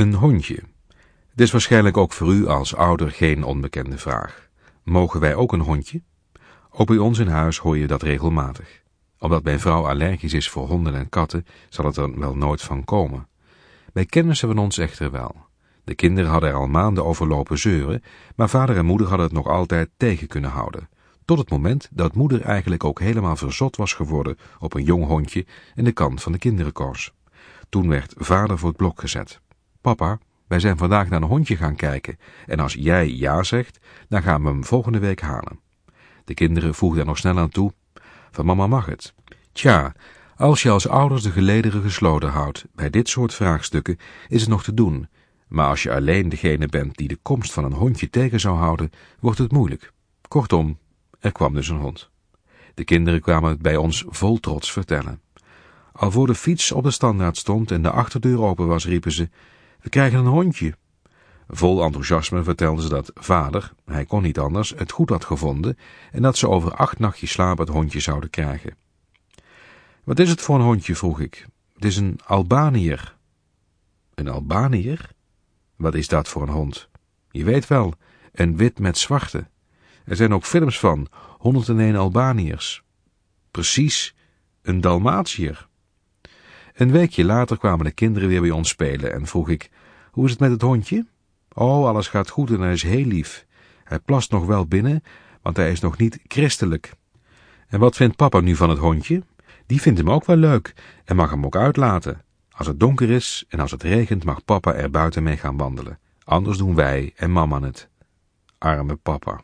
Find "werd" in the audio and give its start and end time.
27.88-28.14